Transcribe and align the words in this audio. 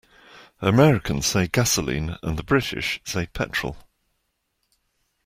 Americans 0.61 1.27
say 1.27 1.45
gasoline 1.45 2.17
and 2.23 2.35
the 2.35 2.41
British 2.43 2.99
say 3.05 3.27
petrol. 3.27 3.77